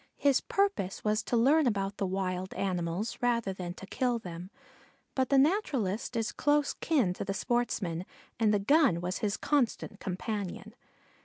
[0.17, 4.49] His purpose was to learn about the wild animals rather than to kill them;
[5.13, 8.07] but the naturalist is close kin to the sportsman,
[8.39, 10.73] and the gun was his constant companion.